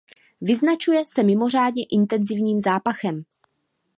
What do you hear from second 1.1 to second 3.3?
mimořádně intenzivním zápachem.